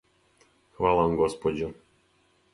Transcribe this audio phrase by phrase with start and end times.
[0.73, 1.69] Хвала вам, госпођо.